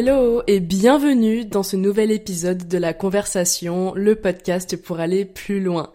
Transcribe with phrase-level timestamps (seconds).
[0.00, 5.60] Hello et bienvenue dans ce nouvel épisode de la conversation, le podcast pour aller plus
[5.60, 5.92] loin.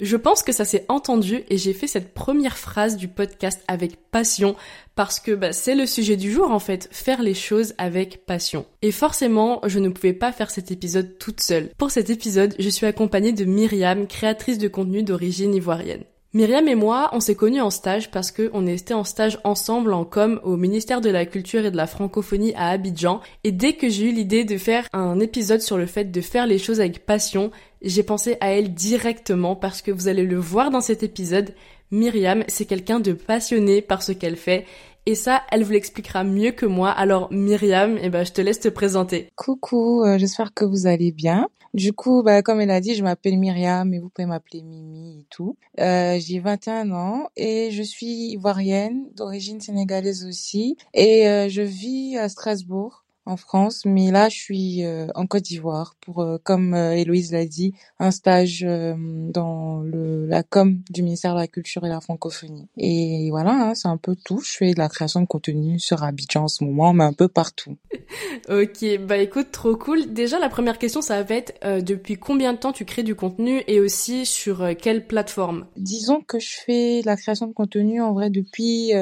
[0.00, 4.08] Je pense que ça s'est entendu et j'ai fait cette première phrase du podcast avec
[4.10, 4.56] passion
[4.94, 8.64] parce que bah, c'est le sujet du jour en fait, faire les choses avec passion.
[8.80, 11.68] Et forcément, je ne pouvais pas faire cet épisode toute seule.
[11.76, 16.04] Pour cet épisode, je suis accompagnée de Myriam, créatrice de contenu d'origine ivoirienne.
[16.34, 20.06] Myriam et moi, on s'est connus en stage parce qu'on était en stage ensemble en
[20.06, 23.20] com au ministère de la Culture et de la Francophonie à Abidjan.
[23.44, 26.46] Et dès que j'ai eu l'idée de faire un épisode sur le fait de faire
[26.46, 27.50] les choses avec passion,
[27.82, 31.54] j'ai pensé à elle directement parce que vous allez le voir dans cet épisode.
[31.90, 34.64] Myriam, c'est quelqu'un de passionné par ce qu'elle fait
[35.04, 36.90] et ça, elle vous l'expliquera mieux que moi.
[36.90, 39.28] Alors Myriam, eh ben, je te laisse te présenter.
[39.36, 41.48] Coucou, euh, j'espère que vous allez bien.
[41.74, 45.20] Du coup, bah, comme elle a dit, je m'appelle Myriam et vous pouvez m'appeler Mimi
[45.20, 45.56] et tout.
[45.80, 50.76] Euh, j'ai 21 ans et je suis ivoirienne, d'origine sénégalaise aussi.
[50.92, 55.44] Et euh, je vis à Strasbourg en France, mais là je suis euh, en Côte
[55.44, 61.02] d'Ivoire pour, euh, comme euh, Héloïse l'a dit, un stage dans le, la com du
[61.02, 62.68] ministère de la Culture et de la Francophonie.
[62.76, 64.40] Et voilà, hein, c'est un peu tout.
[64.40, 67.28] Je fais de la création de contenu sur Abidjan en ce moment, mais un peu
[67.28, 67.76] partout.
[68.48, 70.12] ok, bah écoute, trop cool.
[70.12, 73.62] Déjà la première question, ça va être depuis combien de temps tu crées du contenu
[73.68, 75.66] et aussi sur quelle plateforme?
[75.76, 78.92] Disons que je fais de la création de contenu en vrai depuis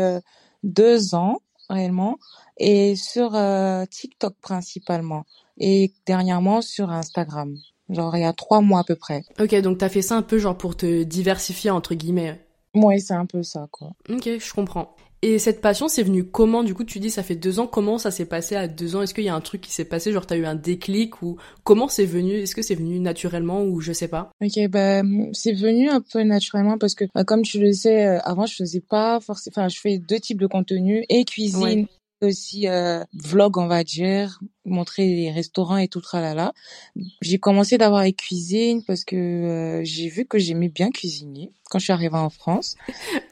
[0.62, 2.18] deux ans réellement
[2.60, 5.24] et sur euh, TikTok principalement
[5.58, 7.56] et dernièrement sur Instagram.
[7.88, 9.24] Genre il y a trois mois à peu près.
[9.40, 12.40] Ok, donc t'as fait ça un peu genre pour te diversifier entre guillemets.
[12.74, 13.90] Oui, c'est un peu ça quoi.
[14.08, 14.94] Ok, je comprends.
[15.22, 16.64] Et cette passion, c'est venu comment?
[16.64, 17.66] Du coup, tu dis ça fait deux ans.
[17.66, 19.02] Comment ça s'est passé à deux ans?
[19.02, 20.12] Est-ce qu'il y a un truc qui s'est passé?
[20.12, 22.32] Genre, t'as eu un déclic ou comment c'est venu?
[22.36, 24.30] Est-ce que c'est venu naturellement ou je sais pas?
[24.42, 28.18] Ok, ben c'est venu un peu naturellement parce que, bah, comme tu le sais, euh,
[28.20, 29.52] avant je faisais pas forcément.
[29.56, 31.86] Enfin, je fais deux types de contenu et cuisine
[32.22, 36.52] aussi euh, vlog on va dire montrer les restaurants et tout tralala.
[37.22, 41.78] J'ai commencé d'avoir les cuisines parce que euh, j'ai vu que j'aimais bien cuisiner quand
[41.78, 42.76] je suis arrivée en France.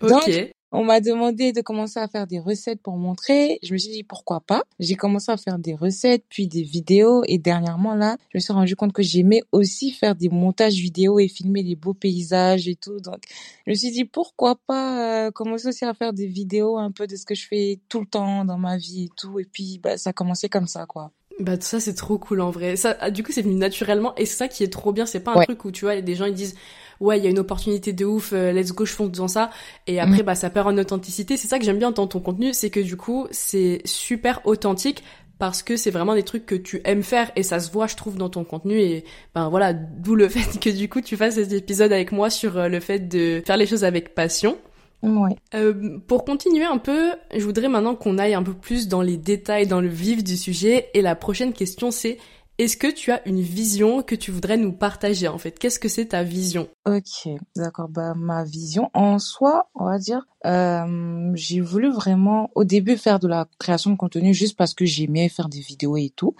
[0.02, 3.58] Ok on m'a demandé de commencer à faire des recettes pour montrer.
[3.62, 4.64] Je me suis dit pourquoi pas?
[4.78, 7.22] J'ai commencé à faire des recettes, puis des vidéos.
[7.26, 11.18] Et dernièrement, là, je me suis rendu compte que j'aimais aussi faire des montages vidéo
[11.18, 13.00] et filmer les beaux paysages et tout.
[13.00, 13.22] Donc,
[13.66, 17.06] je me suis dit pourquoi pas euh, commencer aussi à faire des vidéos un peu
[17.06, 19.40] de ce que je fais tout le temps dans ma vie et tout.
[19.40, 21.12] Et puis, bah, ça a commencé comme ça, quoi.
[21.40, 22.74] Bah tout ça c'est trop cool en vrai.
[22.74, 25.20] Ça ah, du coup c'est venu naturellement et c'est ça qui est trop bien, c'est
[25.20, 26.56] pas un truc où tu vois, des gens ils disent
[27.00, 29.50] ouais, il y a une opportunité de ouf, euh, let's go, je fonce dans ça
[29.86, 30.26] et après mm.
[30.26, 31.36] bah ça perd en authenticité.
[31.36, 35.02] C'est ça que j'aime bien dans ton contenu, c'est que du coup, c'est super authentique
[35.38, 37.96] parce que c'est vraiment des trucs que tu aimes faire et ça se voit je
[37.96, 39.04] trouve dans ton contenu et
[39.34, 42.58] ben voilà d'où le fait que du coup tu fasses cet épisode avec moi sur
[42.58, 44.58] euh, le fait de faire les choses avec passion
[45.02, 45.36] Ouais.
[45.54, 49.16] Euh, pour continuer un peu, je voudrais maintenant qu'on aille un peu plus dans les
[49.16, 50.88] détails, dans le vif du sujet.
[50.92, 52.18] Et la prochaine question, c'est
[52.58, 55.58] est-ce que tu as une vision que tu voudrais nous partager en fait?
[55.58, 56.68] Qu'est-ce que c'est ta vision?
[56.86, 57.88] Ok, d'accord.
[57.88, 63.20] Bah ma vision en soi, on va dire, euh, j'ai voulu vraiment au début faire
[63.20, 66.34] de la création de contenu juste parce que j'aimais faire des vidéos et tout.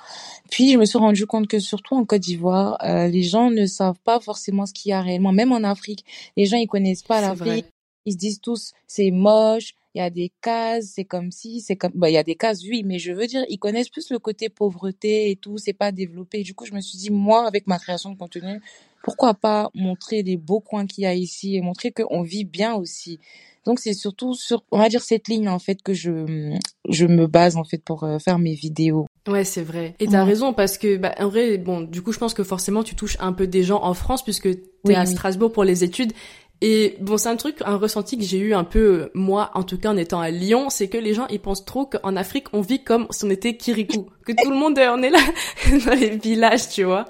[0.50, 3.66] Puis je me suis rendu compte que surtout en Côte d'Ivoire, euh, les gens ne
[3.66, 5.32] savent pas forcément ce qu'il y a réellement.
[5.32, 6.04] Même en Afrique,
[6.36, 7.66] les gens ils connaissent pas l'Afrique
[8.08, 11.74] ils se disent tous c'est moche, il y a des cases, c'est comme si, c'est
[11.74, 14.10] comme, bah, il y a des cases, oui, mais je veux dire, ils connaissent plus
[14.10, 16.44] le côté pauvreté et tout, c'est pas développé.
[16.44, 18.60] Du coup, je me suis dit, moi, avec ma création de contenu,
[19.02, 22.74] pourquoi pas montrer les beaux coins qu'il y a ici et montrer qu'on vit bien
[22.74, 23.18] aussi.
[23.66, 26.56] Donc, c'est surtout sur, on va dire, cette ligne, en fait, que je,
[26.88, 29.06] je me base, en fait, pour euh, faire mes vidéos.
[29.26, 29.96] Ouais, c'est vrai.
[29.98, 32.84] Et t'as raison parce que, bah, en vrai, bon, du coup, je pense que forcément,
[32.84, 34.48] tu touches un peu des gens en France puisque
[34.84, 36.12] t'es à Strasbourg pour les études
[36.60, 39.78] et bon, c'est un truc, un ressenti que j'ai eu un peu, moi, en tout
[39.78, 42.60] cas en étant à Lyon, c'est que les gens, ils pensent trop qu'en Afrique, on
[42.60, 44.06] vit comme si on était Kirikou.
[44.26, 45.20] Que tout le monde, on est là
[45.86, 47.06] dans les villages, tu vois.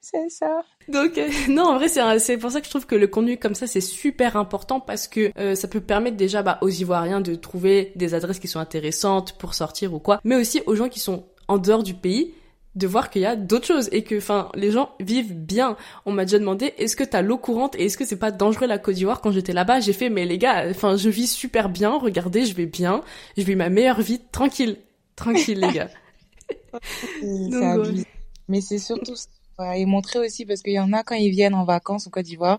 [0.00, 0.62] C'est ça.
[0.86, 3.56] Donc, euh, non, en vrai, c'est pour ça que je trouve que le contenu comme
[3.56, 7.34] ça, c'est super important parce que euh, ça peut permettre déjà bah, aux Ivoiriens de
[7.34, 11.00] trouver des adresses qui sont intéressantes pour sortir ou quoi, mais aussi aux gens qui
[11.00, 12.32] sont en dehors du pays
[12.74, 15.76] de voir qu'il y a d'autres choses et que enfin les gens vivent bien.
[16.06, 18.66] On m'a déjà demandé est-ce que t'as l'eau courante et est-ce que c'est pas dangereux
[18.66, 19.80] la Côte d'Ivoire quand j'étais là-bas?
[19.80, 23.02] J'ai fait mais les gars, enfin je vis super bien, regardez, je vais bien,
[23.36, 24.78] je vis ma meilleure vie tranquille,
[25.16, 25.90] tranquille les gars.
[28.48, 29.76] Mais c'est surtout ça.
[29.76, 32.24] et montrer aussi parce qu'il y en a quand ils viennent en vacances en Côte
[32.24, 32.58] d'Ivoire,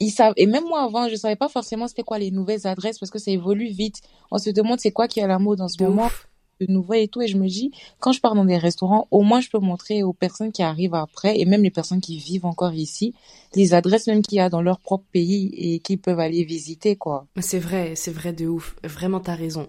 [0.00, 2.98] ils savent et même moi avant je savais pas forcément c'était quoi les nouvelles adresses
[2.98, 4.00] parce que ça évolue vite.
[4.30, 6.10] On se demande c'est quoi qui à la mode en ce moment
[6.60, 7.22] de nouveau et tout.
[7.22, 10.02] Et je me dis, quand je pars dans des restaurants, au moins je peux montrer
[10.02, 13.14] aux personnes qui arrivent après et même les personnes qui vivent encore ici,
[13.54, 16.96] les adresses même qu'il y a dans leur propre pays et qui peuvent aller visiter,
[16.96, 17.26] quoi.
[17.40, 18.76] C'est vrai, c'est vrai de ouf.
[18.84, 19.68] Vraiment, t'as raison.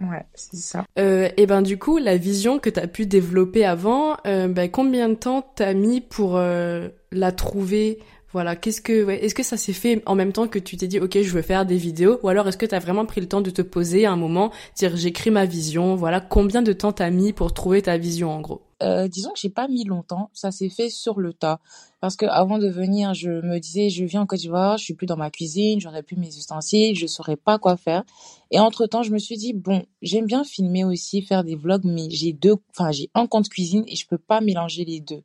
[0.00, 0.84] Ouais, c'est ça.
[0.98, 4.68] Euh, et ben du coup, la vision que tu as pu développer avant, euh, ben,
[4.70, 8.00] combien de temps t'as mis pour euh, la trouver
[8.34, 10.98] Voilà, qu'est-ce que, est-ce que ça s'est fait en même temps que tu t'es dit,
[10.98, 13.28] ok, je veux faire des vidéos, ou alors est-ce que tu as vraiment pris le
[13.28, 16.90] temps de te poser à un moment, dire j'écris ma vision, voilà, combien de temps
[16.90, 18.62] t'as mis pour trouver ta vision en gros?
[18.82, 21.60] Euh, disons que j'ai pas mis longtemps, ça s'est fait sur le tas.
[22.00, 24.94] Parce que avant de venir, je me disais, je viens en Côte d'Ivoire, je suis
[24.94, 28.02] plus dans ma cuisine, j'aurais plus mes ustensiles, je saurais pas quoi faire.
[28.50, 31.84] Et entre temps, je me suis dit, bon, j'aime bien filmer aussi, faire des vlogs,
[31.84, 35.22] mais j'ai deux, enfin, j'ai un compte cuisine et je peux pas mélanger les deux.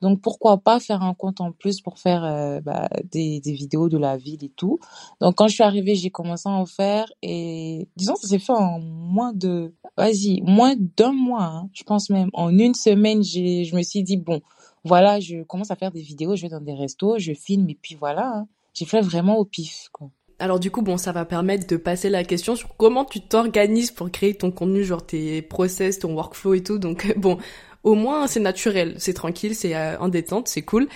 [0.00, 3.88] Donc pourquoi pas faire un compte en plus pour faire euh, bah, des, des vidéos
[3.88, 4.78] de la ville et tout.
[5.20, 8.52] Donc quand je suis arrivée, j'ai commencé à en faire et disons ça s'est fait
[8.52, 11.44] en moins de, vas-y, moins d'un mois.
[11.44, 11.70] Hein.
[11.72, 14.40] je pense même en une semaine, j'ai, je me suis dit bon,
[14.84, 17.78] voilà, je commence à faire des vidéos, je vais dans des restos, je filme et
[17.80, 18.32] puis voilà.
[18.34, 18.48] Hein.
[18.72, 20.10] J'ai fait vraiment au pif quoi.
[20.40, 23.90] Alors du coup, bon, ça va permettre de passer la question sur comment tu t'organises
[23.90, 26.78] pour créer ton contenu, genre tes process, ton workflow et tout.
[26.78, 27.36] Donc bon,
[27.82, 30.88] au moins c'est naturel, c'est tranquille, c'est euh, en détente, c'est cool.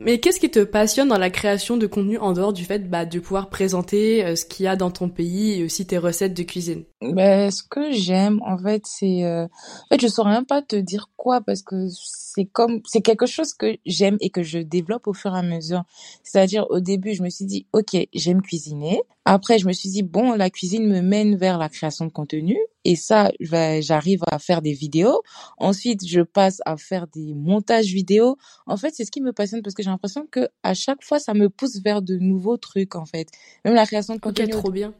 [0.00, 3.04] Mais qu'est-ce qui te passionne dans la création de contenu en dehors du fait bah,
[3.04, 6.34] de pouvoir présenter euh, ce qu'il y a dans ton pays et aussi tes recettes
[6.34, 6.84] de cuisine?
[7.00, 9.24] Ben, Ce que j'aime, en fait, c'est...
[9.24, 9.44] Euh...
[9.44, 12.80] En fait, je saurais même pas te dire quoi parce que c'est comme...
[12.86, 15.84] C'est quelque chose que j'aime et que je développe au fur et à mesure.
[16.22, 19.00] C'est-à-dire, au début, je me suis dit, OK, j'aime cuisiner.
[19.24, 22.56] Après, je me suis dit, bon, la cuisine me mène vers la création de contenu.
[22.84, 25.22] Et ça, j'arrive à faire des vidéos.
[25.58, 28.38] Ensuite, je passe à faire des montages vidéo.
[28.66, 31.18] En fait, c'est ce qui me passionne parce que j'ai l'impression que à chaque fois,
[31.18, 33.28] ça me pousse vers de nouveaux trucs, en fait.
[33.64, 34.46] Même la création de contenu.
[34.46, 34.94] Ok, trop bien.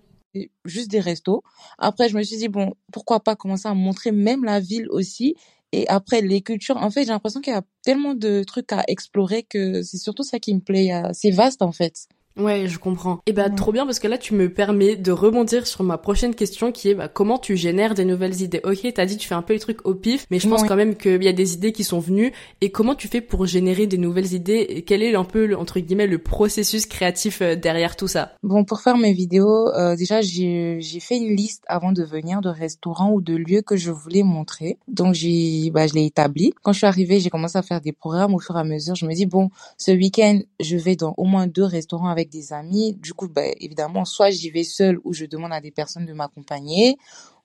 [0.64, 1.42] Juste des restos.
[1.78, 5.34] Après, je me suis dit, bon, pourquoi pas commencer à montrer même la ville aussi.
[5.72, 8.84] Et après, les cultures, en fait, j'ai l'impression qu'il y a tellement de trucs à
[8.88, 10.90] explorer que c'est surtout ça qui me plaît.
[11.12, 12.06] C'est vaste, en fait.
[12.38, 13.14] Ouais, je comprends.
[13.26, 15.98] Et eh bah trop bien parce que là tu me permets de rebondir sur ma
[15.98, 18.60] prochaine question qui est bah, comment tu génères des nouvelles idées?
[18.62, 20.76] Ok, t'as dit tu fais un peu les trucs au pif, mais je pense quand
[20.76, 22.32] même qu'il y a des idées qui sont venues.
[22.60, 24.66] Et comment tu fais pour générer des nouvelles idées?
[24.68, 28.34] Et quel est un peu le, entre guillemets le processus créatif euh, derrière tout ça?
[28.44, 32.50] Bon, pour faire mes vidéos, euh, déjà j'ai fait une liste avant de venir de
[32.50, 34.78] restaurants ou de lieux que je voulais montrer.
[34.86, 36.52] Donc j'ai bah je l'ai établi.
[36.62, 38.94] Quand je suis arrivée, j'ai commencé à faire des programmes au fur et à mesure.
[38.94, 42.94] Je me dis bon, ce week-end je vais dans au moins deux restaurants des amis.
[42.94, 46.12] Du coup, bah, évidemment, soit j'y vais seule ou je demande à des personnes de
[46.12, 46.96] m'accompagner.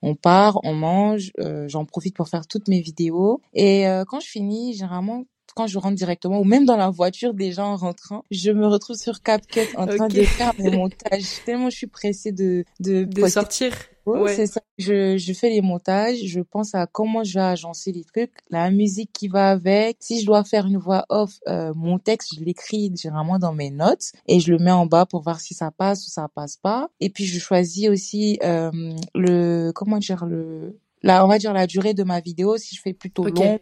[0.02, 3.40] On part, on mange, euh, j'en profite pour faire toutes mes vidéos.
[3.54, 7.34] Et euh, quand je finis, généralement, quand je rentre directement ou même dans la voiture
[7.34, 11.22] déjà en rentrant, je me retrouve sur CapCut en train de faire mon montage.
[11.46, 13.72] Tellement je suis pressée de de, de sortir.
[14.06, 14.34] Ouais.
[14.36, 14.60] C'est ça.
[14.76, 18.70] Je, je fais les montages, je pense à comment je vais agencer les trucs, la
[18.70, 19.96] musique qui va avec.
[20.00, 23.70] Si je dois faire une voix off, euh, mon texte, je l'écris généralement dans mes
[23.70, 26.58] notes et je le mets en bas pour voir si ça passe ou ça passe
[26.58, 26.90] pas.
[27.00, 28.70] Et puis je choisis aussi euh,
[29.14, 32.82] le comment dire le la on va dire la durée de ma vidéo si je
[32.82, 33.58] fais plutôt long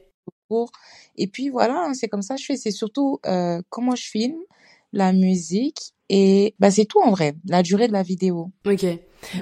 [1.17, 2.57] Et puis voilà, hein, c'est comme ça que je fais.
[2.57, 4.41] C'est surtout euh, comment je filme,
[4.93, 8.51] la musique et bah c'est tout en vrai, la durée de la vidéo.
[8.67, 8.85] Ok.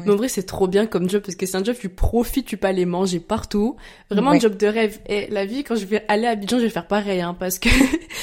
[0.05, 2.47] Mais en vrai, c'est trop bien comme job parce que c'est un job, tu profites,
[2.47, 3.77] tu peux aller manger partout.
[4.11, 5.01] Vraiment un job de rêve.
[5.07, 7.59] Et la vie, quand je vais aller à Abidjan, je vais faire pareil, hein, parce
[7.59, 7.69] que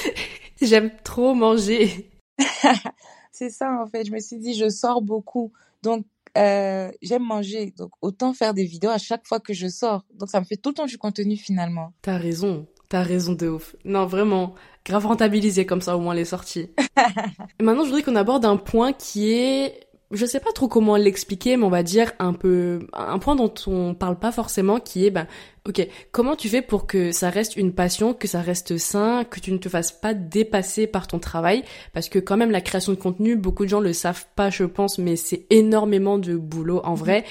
[0.62, 2.10] j'aime trop manger.
[3.32, 4.06] c'est ça, en fait.
[4.06, 5.52] Je me suis dit, je sors beaucoup.
[5.84, 6.06] Donc,
[6.38, 7.74] euh, j'aime manger.
[7.78, 10.06] Donc, autant faire des vidéos à chaque fois que je sors.
[10.14, 11.94] Donc, ça me fait tout le temps du contenu finalement.
[12.02, 12.68] T'as raison.
[12.90, 13.76] T'as raison de ouf.
[13.84, 16.70] Non, vraiment, grave rentabilisé comme ça au moins les sorties.
[17.62, 21.58] Maintenant, je voudrais qu'on aborde un point qui est je sais pas trop comment l'expliquer,
[21.58, 25.12] mais on va dire un peu un point dont on parle pas forcément, qui est
[25.12, 25.28] ben
[25.68, 29.40] ok comment tu fais pour que ça reste une passion, que ça reste sain, que
[29.40, 31.64] tu ne te fasses pas dépasser par ton travail,
[31.94, 34.64] parce que quand même la création de contenu, beaucoup de gens le savent pas, je
[34.64, 37.26] pense, mais c'est énormément de boulot en vrai.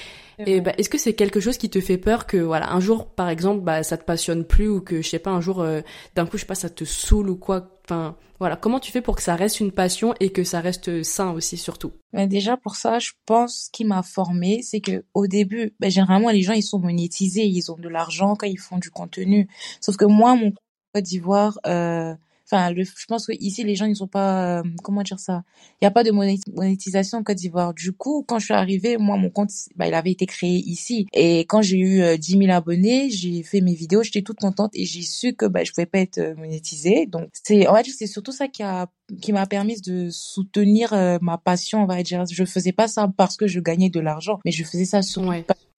[0.45, 3.07] Et bah, est-ce que c'est quelque chose qui te fait peur que voilà un jour
[3.07, 5.81] par exemple bah ça te passionne plus ou que je sais pas un jour euh,
[6.15, 9.01] d'un coup je sais pas ça te saoule ou quoi enfin voilà comment tu fais
[9.01, 11.91] pour que ça reste une passion et que ça reste sain aussi surtout?
[12.13, 15.89] Bah, déjà pour ça je pense ce qui m'a formé c'est que au début bah,
[15.89, 19.47] généralement les gens ils sont monétisés ils ont de l'argent quand ils font du contenu.
[19.81, 20.53] Sauf que moi mon
[20.93, 22.13] Côte d'Ivoire euh,
[22.49, 25.43] enfin le, je pense que ici les gens ils sont pas euh, comment dire ça?
[25.81, 27.73] Il y a pas de monétisation en Côte d'Ivoire.
[27.73, 31.07] Du coup quand je suis arrivée moi mon compte bah, il avait été créé ici.
[31.13, 34.71] Et quand j'ai eu euh, 10 000 abonnés j'ai fait mes vidéos j'étais toute contente
[34.73, 37.05] et j'ai su que bah je pouvais pas être euh, monétisée.
[37.05, 38.87] Donc c'est on va dire c'est surtout ça qui a
[39.21, 42.25] qui m'a permis de soutenir euh, ma passion on va dire.
[42.29, 45.17] Je faisais pas ça parce que je gagnais de l'argent mais je faisais ça surtout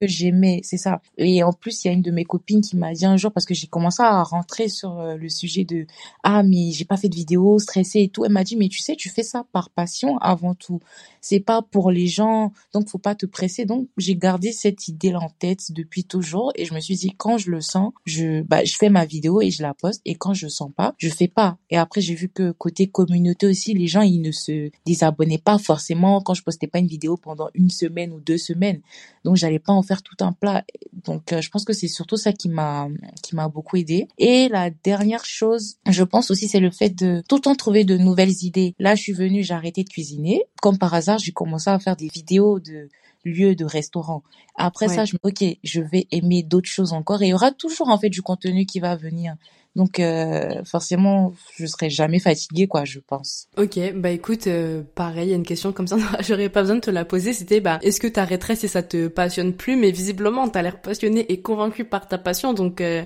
[0.00, 1.00] que j'aimais, c'est ça.
[1.16, 3.32] Et en plus, il y a une de mes copines qui m'a dit un jour,
[3.32, 5.86] parce que j'ai commencé à rentrer sur euh, le sujet de
[6.22, 8.24] ah mais j'ai pas fait de vidéo, stressée et tout.
[8.24, 10.80] Elle m'a dit mais tu sais, tu fais ça par passion avant tout.
[11.20, 13.64] C'est pas pour les gens, donc faut pas te presser.
[13.64, 17.12] Donc j'ai gardé cette idée là en tête depuis toujours et je me suis dit
[17.16, 20.14] quand je le sens, je bah je fais ma vidéo et je la poste et
[20.14, 21.58] quand je sens pas, je fais pas.
[21.70, 25.58] Et après j'ai vu que côté communauté aussi, les gens ils ne se désabonnaient pas
[25.58, 28.80] forcément quand je postais pas une vidéo pendant une semaine ou deux semaines.
[29.24, 30.64] Donc j'allais pas en faire tout un plat.
[30.92, 32.88] Donc euh, je pense que c'est surtout ça qui m'a
[33.22, 34.06] qui m'a beaucoup aidé.
[34.18, 37.84] Et la dernière chose, je pense aussi c'est le fait de tout le temps trouver
[37.84, 38.74] de nouvelles idées.
[38.78, 40.42] Là, je suis venue, j'ai arrêté de cuisiner.
[40.62, 42.88] Comme par hasard, j'ai commencé à faire des vidéos de
[43.24, 44.22] lieux de restaurants.
[44.56, 47.50] Après ça, je me ok, je vais aimer d'autres choses encore et il y aura
[47.50, 49.34] toujours en fait du contenu qui va venir.
[49.76, 53.46] Donc euh, forcément, je serai jamais fatiguée, quoi, je pense.
[53.56, 56.76] Ok, bah écoute, euh, pareil, il y a une question comme ça, j'aurais pas besoin
[56.76, 57.32] de te la poser.
[57.32, 59.76] C'était, bah, est-ce que t'arrêterais si ça te passionne plus?
[59.76, 63.04] Mais visiblement, t'as l'air passionné et convaincu par ta passion, donc euh,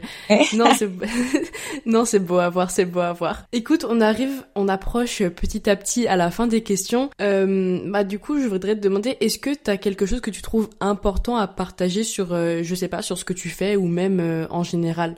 [0.54, 0.88] non, c'est
[1.86, 3.44] non, c'est beau à voir, c'est beau à voir.
[3.52, 7.10] Écoute, on arrive, on approche petit à petit à la fin des questions.
[7.18, 10.70] bah du coup, je voudrais te demander, est-ce que t'as quelque chose que tu trouves
[10.80, 14.62] important à partager sur, je sais pas, sur ce que tu fais ou même en
[14.62, 15.16] général?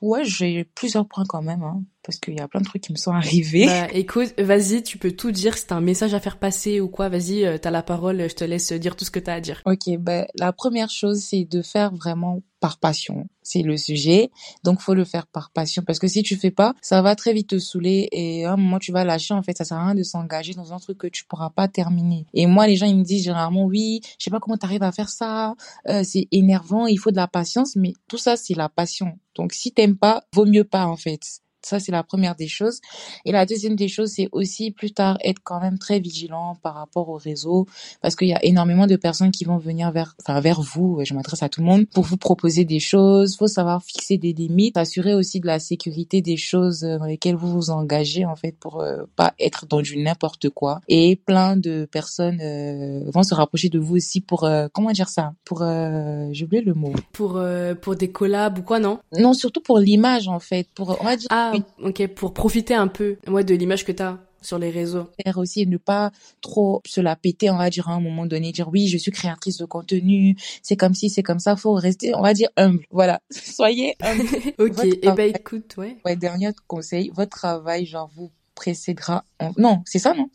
[0.00, 2.92] Ouais, j'ai plusieurs points quand même, hein, parce qu'il y a plein de trucs qui
[2.92, 3.66] me sont arrivés.
[3.66, 5.56] Bah, écoute, vas-y, tu peux tout dire.
[5.56, 8.28] Si t'as un message à faire passer ou quoi, vas-y, euh, t'as la parole.
[8.28, 9.62] Je te laisse dire tout ce que t'as à dire.
[9.66, 13.26] Ok, bah, la première chose, c'est de faire vraiment par passion.
[13.42, 14.30] C'est le sujet.
[14.64, 15.82] Donc, faut le faire par passion.
[15.86, 18.56] Parce que si tu fais pas, ça va très vite te saouler et à un
[18.56, 19.34] moment, tu vas lâcher.
[19.34, 21.68] En fait, ça sert à rien de s'engager dans un truc que tu pourras pas
[21.68, 22.26] terminer.
[22.34, 24.92] Et moi, les gens, ils me disent généralement, oui, je sais pas comment t'arrives à
[24.92, 25.54] faire ça.
[25.88, 26.86] Euh, c'est énervant.
[26.86, 27.76] Il faut de la patience.
[27.76, 29.18] Mais tout ça, c'est la passion.
[29.34, 31.40] Donc, si t'aimes pas, vaut mieux pas, en fait.
[31.62, 32.80] Ça, c'est la première des choses.
[33.24, 36.74] Et la deuxième des choses, c'est aussi plus tard être quand même très vigilant par
[36.74, 37.66] rapport au réseau
[38.02, 41.00] parce qu'il y a énormément de personnes qui vont venir vers, enfin, vers vous.
[41.04, 43.36] Je m'adresse à tout le monde pour vous proposer des choses.
[43.36, 47.52] Faut savoir fixer des limites, assurer aussi de la sécurité des choses dans lesquelles vous
[47.52, 50.80] vous engagez, en fait, pour euh, pas être dans du n'importe quoi.
[50.88, 55.08] Et plein de personnes euh, vont se rapprocher de vous aussi pour, euh, comment dire
[55.08, 55.32] ça?
[55.44, 56.92] Pour, j'ai oublié le mot.
[57.12, 57.40] Pour,
[57.80, 58.98] pour des collabs ou quoi, non?
[59.18, 60.68] Non, surtout pour l'image, en fait.
[60.74, 61.49] Pour, on va dire, ah,
[61.82, 65.06] ok, pour profiter un peu, ouais, de l'image que t'as sur les réseaux.
[65.24, 68.52] Faire aussi ne pas trop se la péter, on va dire à un moment donné,
[68.52, 72.14] dire oui, je suis créatrice de contenu, c'est comme si, c'est comme ça, faut rester,
[72.14, 72.84] on va dire humble.
[72.90, 74.24] Voilà, soyez humble.
[74.58, 75.98] ok, et eh ben écoute, ouais.
[76.04, 79.24] Ouais, dernier conseil, votre travail, genre vous précédera.
[79.56, 80.28] Non, c'est ça, non?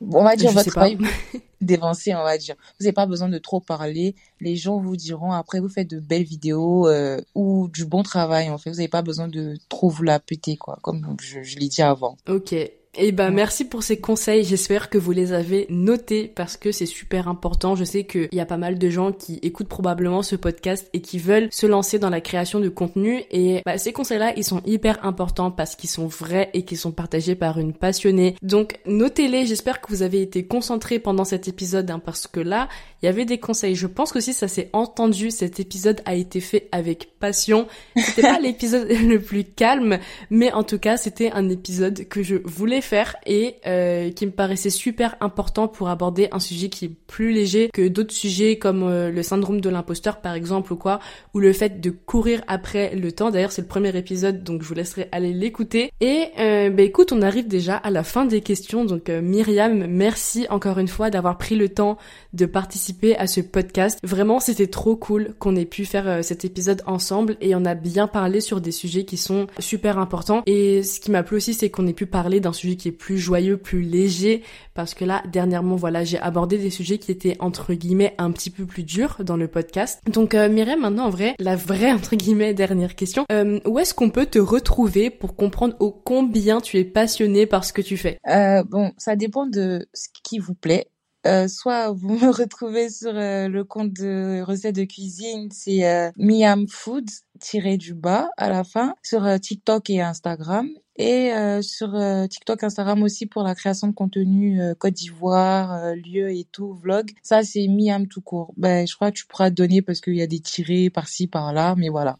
[0.00, 0.98] On va dire votre travail
[1.62, 2.56] d'évancer, on va dire.
[2.78, 4.14] Vous n'avez pas besoin de trop parler.
[4.40, 8.50] Les gens vous diront après vous faites de belles vidéos euh, ou du bon travail
[8.50, 8.70] en fait.
[8.70, 11.82] Vous n'avez pas besoin de trop vous la péter quoi, comme je, je l'ai dit
[11.82, 12.16] avant.
[12.28, 12.54] Ok.
[12.98, 14.44] Eh ben merci pour ces conseils.
[14.44, 17.74] J'espère que vous les avez notés parce que c'est super important.
[17.74, 21.00] Je sais qu'il y a pas mal de gens qui écoutent probablement ce podcast et
[21.00, 23.22] qui veulent se lancer dans la création de contenu.
[23.30, 26.92] Et bah, ces conseils-là, ils sont hyper importants parce qu'ils sont vrais et qu'ils sont
[26.92, 28.36] partagés par une passionnée.
[28.42, 29.46] Donc notez-les.
[29.46, 32.68] J'espère que vous avez été concentrés pendant cet épisode hein, parce que là,
[33.02, 33.74] il y avait des conseils.
[33.74, 35.30] Je pense que si ça s'est entendu.
[35.30, 37.66] Cet épisode a été fait avec passion.
[37.96, 39.98] C'était pas l'épisode le plus calme,
[40.30, 44.30] mais en tout cas, c'était un épisode que je voulais faire et euh, qui me
[44.30, 48.82] paraissait super important pour aborder un sujet qui est plus léger que d'autres sujets comme
[48.84, 51.00] euh, le syndrome de l'imposteur par exemple ou quoi,
[51.34, 53.30] ou le fait de courir après le temps.
[53.30, 55.92] D'ailleurs c'est le premier épisode donc je vous laisserai aller l'écouter.
[56.00, 59.86] Et euh, bah écoute on arrive déjà à la fin des questions donc euh, Myriam
[59.86, 61.98] merci encore une fois d'avoir pris le temps
[62.32, 63.98] de participer à ce podcast.
[64.02, 68.06] Vraiment c'était trop cool qu'on ait pu faire cet épisode ensemble et on a bien
[68.06, 70.42] parlé sur des sujets qui sont super importants.
[70.46, 72.92] Et ce qui m'a plu aussi c'est qu'on ait pu parler d'un sujet qui est
[72.92, 74.42] plus joyeux, plus léger,
[74.74, 78.50] parce que là, dernièrement, voilà, j'ai abordé des sujets qui étaient, entre guillemets, un petit
[78.50, 80.00] peu plus durs dans le podcast.
[80.10, 84.10] Donc, euh, maintenant, en vrai, la vraie, entre guillemets, dernière question, euh, où est-ce qu'on
[84.10, 88.18] peut te retrouver pour comprendre au combien tu es passionné par ce que tu fais?
[88.28, 90.91] Euh, Bon, ça dépend de ce qui vous plaît.
[91.26, 96.10] Euh, soit vous me retrouvez sur euh, le compte de recettes de cuisine, c'est euh,
[96.16, 101.98] Miam Food tiré du bas à la fin sur TikTok et Instagram et sur
[102.28, 107.10] TikTok Instagram aussi pour la création de contenu Côte d'Ivoire, lieu et tout, vlog.
[107.24, 108.54] Ça c'est Miam tout court.
[108.56, 111.74] Ben je crois que tu pourras donner parce qu'il y a des tirés par-ci par-là,
[111.76, 112.18] mais voilà.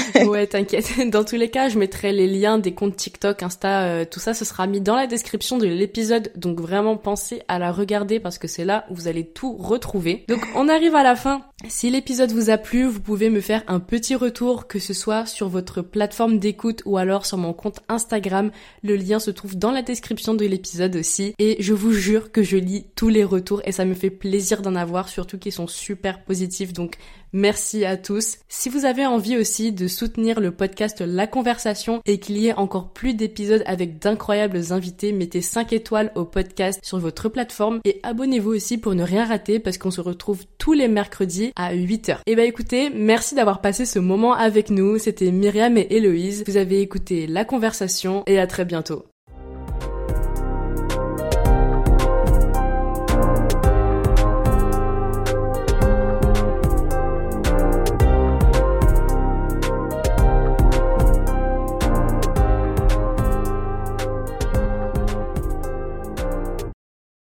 [0.26, 1.08] ouais, t'inquiète.
[1.10, 4.34] Dans tous les cas, je mettrai les liens des comptes TikTok, Insta, euh, tout ça,
[4.34, 6.32] ce sera mis dans la description de l'épisode.
[6.36, 10.24] Donc vraiment, pensez à la regarder parce que c'est là où vous allez tout retrouver.
[10.28, 11.42] Donc on arrive à la fin.
[11.68, 15.26] Si l'épisode vous a plu, vous pouvez me faire un petit retour, que ce soit
[15.26, 18.50] sur votre plateforme d'écoute ou alors sur mon compte Instagram.
[18.82, 21.34] Le lien se trouve dans la description de l'épisode aussi.
[21.38, 24.62] Et je vous jure que je lis tous les retours et ça me fait plaisir
[24.62, 26.72] d'en avoir, surtout qu'ils sont super positifs.
[26.72, 26.96] Donc
[27.32, 28.36] Merci à tous.
[28.48, 32.54] Si vous avez envie aussi de soutenir le podcast La Conversation et qu'il y ait
[32.54, 38.00] encore plus d'épisodes avec d'incroyables invités, mettez 5 étoiles au podcast sur votre plateforme et
[38.02, 42.18] abonnez-vous aussi pour ne rien rater parce qu'on se retrouve tous les mercredis à 8h.
[42.26, 44.98] Et bah écoutez, merci d'avoir passé ce moment avec nous.
[44.98, 46.44] C'était Myriam et Héloïse.
[46.46, 49.04] Vous avez écouté La Conversation et à très bientôt.